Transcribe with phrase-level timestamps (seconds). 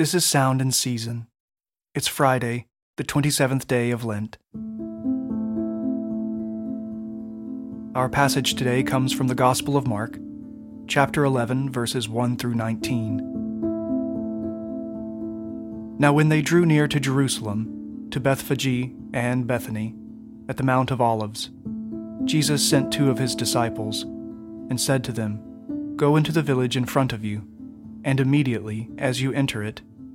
[0.00, 1.26] This is Sound and Season.
[1.94, 4.38] It's Friday, the 27th day of Lent.
[7.94, 10.18] Our passage today comes from the Gospel of Mark,
[10.88, 13.18] chapter 11, verses 1 through 19.
[15.98, 19.94] Now, when they drew near to Jerusalem, to Bethphage and Bethany,
[20.48, 21.50] at the Mount of Olives,
[22.24, 26.86] Jesus sent two of his disciples and said to them, Go into the village in
[26.86, 27.46] front of you,
[28.02, 29.82] and immediately, as you enter it,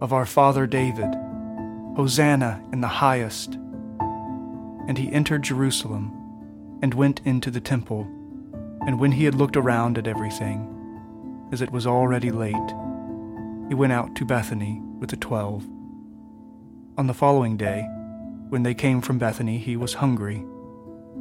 [0.00, 1.14] of our father David.
[1.96, 3.54] Hosanna in the highest.
[4.86, 6.12] And he entered Jerusalem
[6.82, 8.06] and went into the temple.
[8.86, 10.74] And when he had looked around at everything,
[11.50, 12.54] as it was already late,
[13.68, 15.66] he went out to Bethany with the twelve.
[16.96, 17.82] On the following day,
[18.48, 20.44] when they came from Bethany, he was hungry,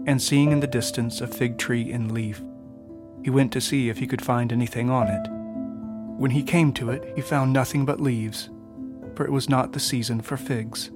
[0.06, 2.42] and seeing in the distance a fig tree in leaf,
[3.24, 5.28] he went to see if he could find anything on it.
[6.18, 8.50] When he came to it, he found nothing but leaves,
[9.18, 10.92] for it was not the season for figs.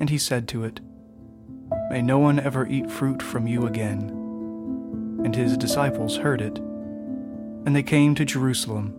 [0.00, 0.80] And he said to it,
[1.88, 4.10] May no one ever eat fruit from you again.
[5.24, 6.58] And his disciples heard it.
[6.58, 8.96] And they came to Jerusalem,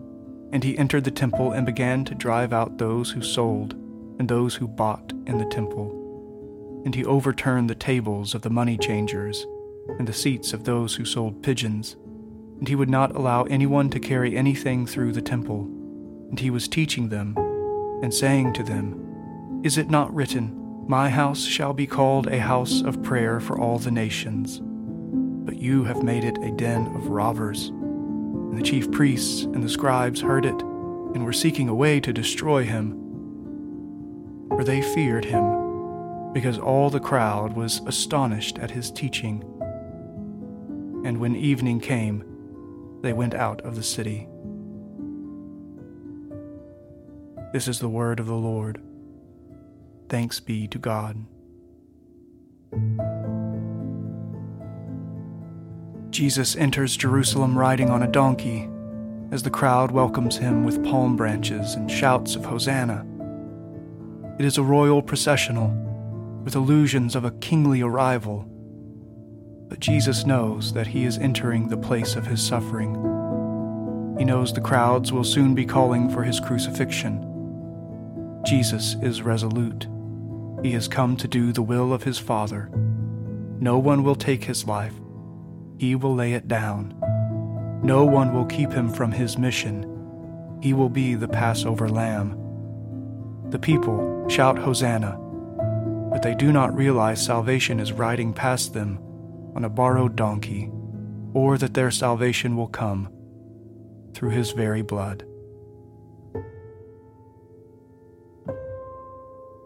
[0.50, 3.74] and he entered the temple and began to drive out those who sold
[4.18, 5.90] and those who bought in the temple.
[6.86, 9.46] And he overturned the tables of the money changers
[9.98, 11.96] and the seats of those who sold pigeons.
[12.58, 15.64] And he would not allow anyone to carry anything through the temple.
[16.30, 17.36] And he was teaching them
[18.02, 22.82] and saying to them, Is it not written, My house shall be called a house
[22.82, 24.60] of prayer for all the nations?
[24.60, 27.68] But you have made it a den of robbers.
[27.68, 30.60] And the chief priests and the scribes heard it,
[31.14, 32.98] and were seeking a way to destroy him.
[34.48, 39.42] For they feared him, because all the crowd was astonished at his teaching.
[41.04, 42.24] And when evening came,
[43.02, 44.28] they went out of the city.
[47.52, 48.80] This is the word of the Lord.
[50.08, 51.26] Thanks be to God.
[56.08, 58.70] Jesus enters Jerusalem riding on a donkey
[59.30, 63.06] as the crowd welcomes him with palm branches and shouts of Hosanna.
[64.38, 65.68] It is a royal processional
[66.44, 68.48] with illusions of a kingly arrival.
[69.68, 72.94] But Jesus knows that he is entering the place of his suffering.
[74.18, 77.28] He knows the crowds will soon be calling for his crucifixion.
[78.44, 79.86] Jesus is resolute.
[80.62, 82.70] He has come to do the will of his Father.
[83.60, 84.94] No one will take his life,
[85.78, 86.94] he will lay it down.
[87.82, 89.88] No one will keep him from his mission.
[90.62, 92.38] He will be the Passover lamb.
[93.50, 95.18] The people shout Hosanna,
[96.10, 98.98] but they do not realize salvation is riding past them
[99.54, 100.70] on a borrowed donkey,
[101.34, 103.08] or that their salvation will come
[104.14, 105.24] through his very blood.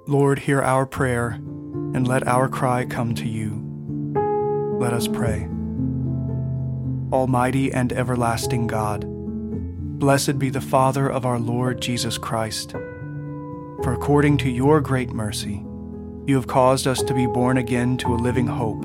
[0.08, 3.60] Lord, hear our prayer and let our cry come to you.
[4.78, 5.48] Let us pray.
[7.12, 9.04] Almighty and everlasting God,
[9.98, 12.70] blessed be the Father of our Lord Jesus Christ.
[13.82, 15.66] For according to your great mercy,
[16.24, 18.82] you have caused us to be born again to a living hope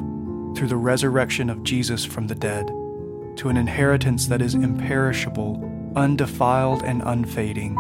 [0.58, 2.66] through the resurrection of Jesus from the dead,
[3.38, 7.78] to an inheritance that is imperishable, undefiled, and unfading,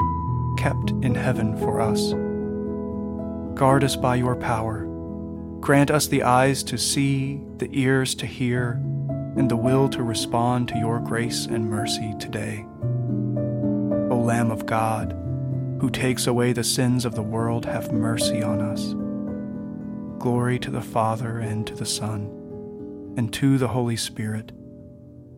[0.59, 2.13] kept in heaven for us.
[3.53, 4.85] Guard us by your power.
[5.59, 8.81] Grant us the eyes to see, the ears to hear,
[9.35, 12.65] and the will to respond to your grace and mercy today.
[14.09, 15.13] O Lamb of God,
[15.79, 18.93] who takes away the sins of the world, have mercy on us.
[20.19, 22.25] Glory to the Father, and to the Son,
[23.17, 24.51] and to the Holy Spirit,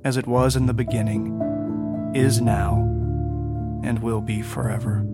[0.03, 2.75] as it was in the beginning, is now,
[3.83, 5.05] and will be forever.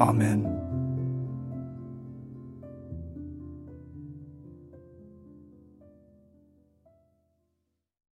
[0.00, 0.59] Amen.